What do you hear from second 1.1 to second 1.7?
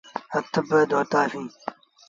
سيٚݩ۔